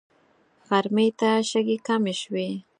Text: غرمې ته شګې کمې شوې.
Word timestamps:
غرمې 0.67 1.07
ته 1.19 1.29
شګې 1.49 1.77
کمې 1.87 2.13
شوې. 2.21 2.49